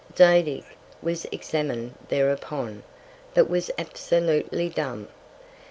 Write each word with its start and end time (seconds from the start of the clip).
Zadig 0.17 0.63
was 1.03 1.25
examin'd 1.31 1.93
thereupon, 2.09 2.81
but 3.35 3.47
was 3.47 3.69
absolutely 3.77 4.67
dumb. 4.67 5.09